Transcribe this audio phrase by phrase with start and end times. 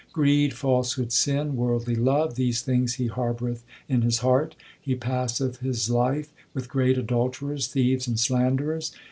[0.13, 4.55] Greed, falsehood, sin, worldly love, these things he har boureth in his heart.
[4.81, 8.91] He passeth his life with great adulterers, thieves, and slanderers.